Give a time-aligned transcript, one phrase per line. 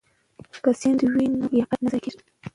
[0.63, 2.19] که سند وي نو لیاقت نه ضایع کیږي.